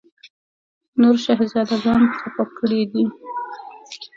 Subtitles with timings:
[1.01, 3.03] نور شهزاده ګان خپه کړي دي.